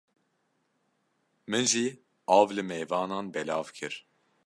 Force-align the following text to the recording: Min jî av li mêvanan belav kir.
Min 1.49 1.65
jî 1.71 1.87
av 2.37 2.47
li 2.55 2.63
mêvanan 2.69 3.25
belav 3.35 3.67
kir. 3.77 3.93